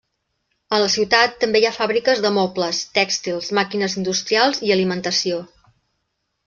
En 0.77 0.79
la 0.83 0.87
ciutat 0.93 1.35
també 1.43 1.61
hi 1.63 1.67
ha 1.71 1.75
fàbriques 1.75 2.23
de 2.27 2.31
mobles, 2.39 2.81
tèxtils, 2.97 3.51
màquines 3.59 3.99
industrials 4.03 4.67
i 4.71 4.77
alimentació. 4.79 5.45